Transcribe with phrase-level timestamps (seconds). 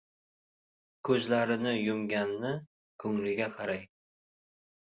[1.09, 2.55] Ko‘zlarini yumganni,
[3.07, 3.87] ko‘ngliga qaray.